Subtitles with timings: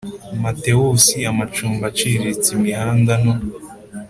[0.43, 3.33] Matheus Amacumbi aciriritse imihanda no